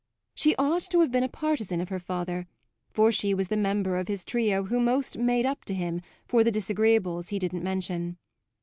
She 0.33 0.55
ought 0.55 0.81
to 0.89 1.01
have 1.01 1.11
been 1.11 1.21
a 1.23 1.29
partisan 1.29 1.79
of 1.79 1.89
her 1.89 1.99
father, 1.99 2.47
for 2.89 3.11
she 3.11 3.35
was 3.35 3.49
the 3.49 3.55
member 3.55 3.97
of 3.97 4.07
his 4.07 4.25
trio 4.25 4.63
who 4.63 4.79
most 4.79 5.19
"made 5.19 5.45
up" 5.45 5.63
to 5.65 5.75
him 5.75 6.01
for 6.25 6.43
the 6.43 6.49
disagreeables 6.49 7.29
he 7.29 7.37
didn't 7.37 7.61
mention. 7.61 8.17